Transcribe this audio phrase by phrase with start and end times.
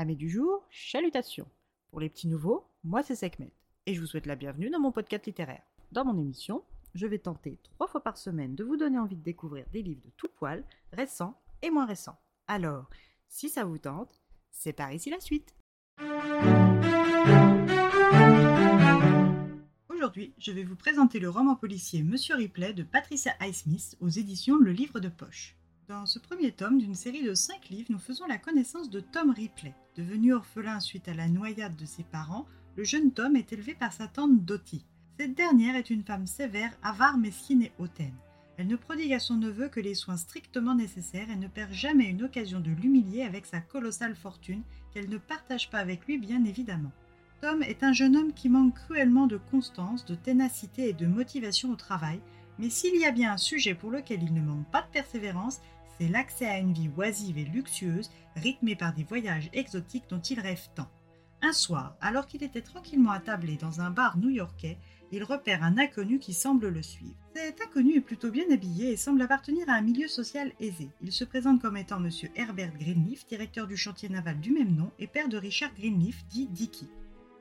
[0.00, 1.46] Amis du jour, chalutations.
[1.90, 3.52] Pour les petits nouveaux, moi c'est Sekhmet
[3.84, 5.60] et je vous souhaite la bienvenue dans mon podcast littéraire.
[5.92, 9.22] Dans mon émission, je vais tenter trois fois par semaine de vous donner envie de
[9.22, 12.18] découvrir des livres de tout poil, récents et moins récents.
[12.46, 12.88] Alors,
[13.28, 15.54] si ça vous tente, c'est par ici la suite.
[19.90, 24.56] Aujourd'hui, je vais vous présenter le roman policier Monsieur Ripley de Patricia Highsmith aux éditions
[24.56, 25.56] Le Livre de Poche.
[25.88, 29.32] Dans ce premier tome d'une série de cinq livres, nous faisons la connaissance de Tom
[29.32, 29.74] Ripley.
[29.96, 32.46] Devenu orphelin suite à la noyade de ses parents,
[32.76, 34.86] le jeune Tom est élevé par sa tante Dottie.
[35.18, 38.14] Cette dernière est une femme sévère, avare, mesquine et hautaine.
[38.56, 42.08] Elle ne prodigue à son neveu que les soins strictement nécessaires et ne perd jamais
[42.08, 46.44] une occasion de l'humilier avec sa colossale fortune qu'elle ne partage pas avec lui bien
[46.44, 46.92] évidemment.
[47.40, 51.70] Tom est un jeune homme qui manque cruellement de constance, de ténacité et de motivation
[51.70, 52.20] au travail,
[52.58, 55.60] mais s'il y a bien un sujet pour lequel il ne manque pas de persévérance,
[56.08, 60.68] l'accès à une vie oisive et luxueuse, rythmée par des voyages exotiques dont il rêve
[60.74, 60.88] tant.
[61.42, 64.78] Un soir, alors qu'il était tranquillement attablé dans un bar new-yorkais,
[65.12, 67.16] il repère un inconnu qui semble le suivre.
[67.34, 70.90] Cet inconnu est plutôt bien habillé et semble appartenir à un milieu social aisé.
[71.02, 72.10] Il se présente comme étant M.
[72.36, 76.46] Herbert Greenleaf, directeur du chantier naval du même nom et père de Richard Greenleaf, dit
[76.48, 76.88] Dicky.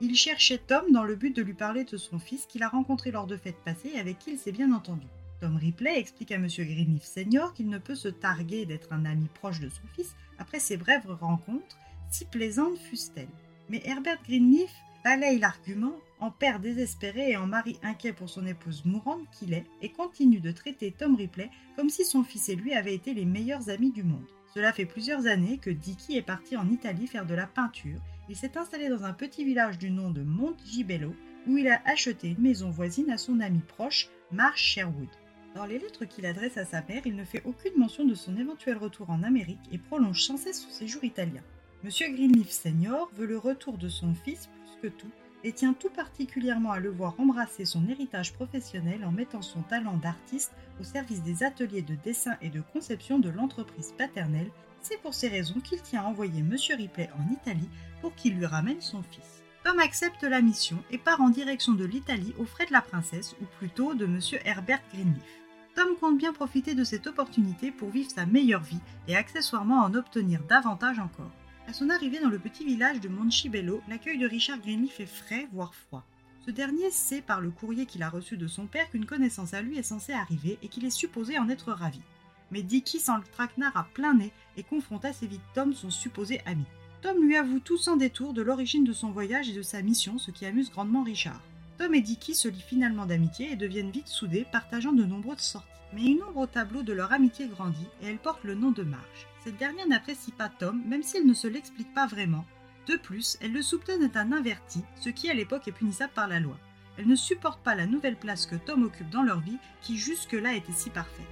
[0.00, 3.12] Il cherchait Tom dans le but de lui parler de son fils qu'il a rencontré
[3.12, 5.06] lors de fêtes passées et avec qui il s'est bien entendu.
[5.44, 6.46] Tom Ripley explique à M.
[6.46, 10.58] Greenleaf Senior qu'il ne peut se targuer d'être un ami proche de son fils après
[10.58, 11.76] ces brèves rencontres,
[12.10, 13.28] si plaisantes fussent-elles.
[13.68, 14.72] Mais Herbert Greenleaf
[15.04, 19.66] balaye l'argument en père désespéré et en mari inquiet pour son épouse mourante qu'il est
[19.82, 23.26] et continue de traiter Tom Ripley comme si son fils et lui avaient été les
[23.26, 24.24] meilleurs amis du monde.
[24.54, 28.00] Cela fait plusieurs années que Dicky est parti en Italie faire de la peinture.
[28.30, 31.14] Il s'est installé dans un petit village du nom de Montgibello
[31.46, 35.10] où il a acheté une maison voisine à son ami proche, Marsh Sherwood.
[35.54, 38.36] Dans les lettres qu'il adresse à sa mère, il ne fait aucune mention de son
[38.36, 41.42] éventuel retour en Amérique et prolonge sans cesse son séjour italien.
[41.84, 45.10] Monsieur Greenleaf Senior veut le retour de son fils plus que tout
[45.44, 49.96] et tient tout particulièrement à le voir embrasser son héritage professionnel en mettant son talent
[49.96, 54.50] d'artiste au service des ateliers de dessin et de conception de l'entreprise paternelle.
[54.80, 57.68] C'est pour ces raisons qu'il tient à envoyer Monsieur Ripley en Italie
[58.00, 59.44] pour qu'il lui ramène son fils.
[59.62, 63.34] Tom accepte la mission et part en direction de l'Italie aux frais de la princesse,
[63.40, 65.43] ou plutôt de Monsieur Herbert Greenleaf.
[65.74, 69.94] Tom compte bien profiter de cette opportunité pour vivre sa meilleure vie et accessoirement en
[69.94, 71.32] obtenir davantage encore.
[71.66, 75.48] À son arrivée dans le petit village de Montchibello, l'accueil de Richard Greenleaf est frais,
[75.52, 76.06] voire froid.
[76.46, 79.62] Ce dernier sait par le courrier qu'il a reçu de son père qu'une connaissance à
[79.62, 82.02] lui est censée arriver et qu'il est supposé en être ravi.
[82.50, 86.40] Mais Dicky sent le traquenard à plein nez et confronte assez vite Tom, son supposé
[86.46, 86.64] ami.
[87.00, 90.18] Tom lui avoue tout sans détour de l'origine de son voyage et de sa mission,
[90.18, 91.40] ce qui amuse grandement Richard.
[91.78, 95.68] Tom et Dicky se lient finalement d'amitié et deviennent vite soudés, partageant de nombreuses sorties.
[95.92, 98.82] Mais une ombre au tableau de leur amitié grandit et elle porte le nom de
[98.82, 99.26] Marge.
[99.42, 102.44] Cette dernière n'apprécie pas Tom, même si elle ne se l'explique pas vraiment.
[102.86, 106.28] De plus, elle le soupçonne d'être un inverti, ce qui à l'époque est punissable par
[106.28, 106.58] la loi.
[106.96, 110.54] Elle ne supporte pas la nouvelle place que Tom occupe dans leur vie, qui jusque-là
[110.54, 111.26] était si parfaite.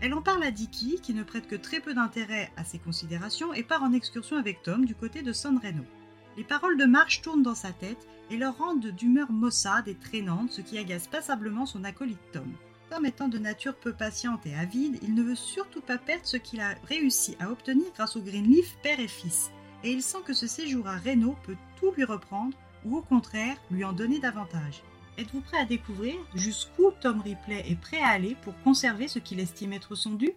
[0.00, 3.52] Elle en parle à Dicky, qui ne prête que très peu d'intérêt à ses considérations,
[3.52, 5.84] et part en excursion avec Tom du côté de San Reno.
[6.38, 10.52] Les paroles de Marge tournent dans sa tête et leur rendent d'humeur maussade et traînante,
[10.52, 12.46] ce qui agace passablement son acolyte Tom.
[12.90, 16.36] Tom étant de nature peu patiente et avide, il ne veut surtout pas perdre ce
[16.36, 19.50] qu'il a réussi à obtenir grâce au Greenleaf père et fils,
[19.82, 23.56] et il sent que ce séjour à Reno peut tout lui reprendre ou au contraire
[23.72, 24.84] lui en donner davantage.
[25.18, 29.40] Êtes-vous prêt à découvrir jusqu'où Tom Ripley est prêt à aller pour conserver ce qu'il
[29.40, 30.30] estime être son dû?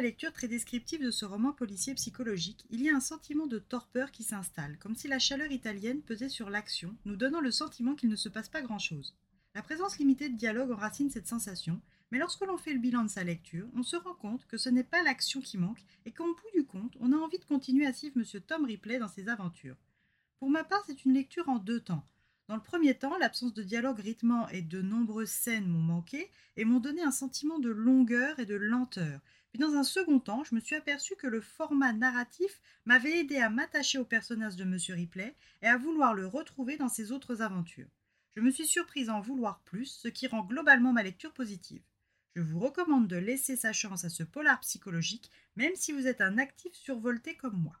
[0.00, 4.10] Lecture très descriptive de ce roman policier psychologique, il y a un sentiment de torpeur
[4.10, 8.08] qui s'installe, comme si la chaleur italienne pesait sur l'action, nous donnant le sentiment qu'il
[8.08, 9.14] ne se passe pas grand-chose.
[9.54, 11.80] La présence limitée de dialogue enracine cette sensation,
[12.10, 14.68] mais lorsque l'on fait le bilan de sa lecture, on se rend compte que ce
[14.68, 17.86] n'est pas l'action qui manque et qu'en bout du compte, on a envie de continuer
[17.86, 18.40] à suivre M.
[18.46, 19.76] Tom Ripley dans ses aventures.
[20.38, 22.04] Pour ma part, c'est une lecture en deux temps.
[22.48, 26.64] Dans le premier temps, l'absence de dialogue rythmant et de nombreuses scènes m'ont manqué et
[26.64, 29.20] m'ont donné un sentiment de longueur et de lenteur,
[29.58, 33.48] dans un second temps, je me suis aperçu que le format narratif m'avait aidé à
[33.48, 34.76] m'attacher au personnage de M.
[34.90, 37.88] Ripley et à vouloir le retrouver dans ses autres aventures.
[38.34, 41.82] Je me suis surprise à en vouloir plus, ce qui rend globalement ma lecture positive.
[42.34, 46.20] Je vous recommande de laisser sa chance à ce polar psychologique, même si vous êtes
[46.20, 47.80] un actif survolté comme moi.